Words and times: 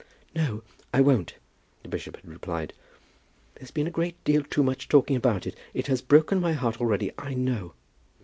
"No; 0.33 0.63
I 0.91 0.99
won't," 0.99 1.35
the 1.83 1.87
bishop 1.87 2.15
had 2.15 2.27
replied; 2.27 2.73
"there 3.53 3.59
has 3.61 3.69
been 3.69 3.85
a 3.85 3.91
great 3.91 4.15
deal 4.23 4.41
too 4.41 4.63
much 4.63 4.87
talking 4.87 5.15
about 5.15 5.45
it. 5.45 5.55
It 5.75 5.85
has 5.85 6.01
broken 6.01 6.41
my 6.41 6.53
heart 6.53 6.81
already, 6.81 7.11
I 7.19 7.35
know." 7.35 7.73